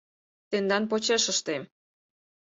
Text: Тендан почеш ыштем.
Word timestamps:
Тендан 0.49 0.83
почеш 0.89 1.23
ыштем. 1.33 1.63